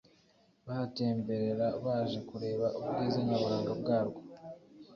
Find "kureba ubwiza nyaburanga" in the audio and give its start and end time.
2.29-3.71